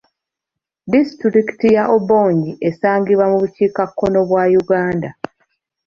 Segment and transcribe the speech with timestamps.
[0.91, 5.09] Disitulikiti ya Obongi esangibwa mu bukiikakkono bwa Uganda